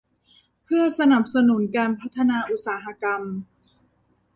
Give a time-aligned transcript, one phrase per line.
[0.63, 3.21] เพื่อสนับสนุนการพัฒนาอุตสาหกรรม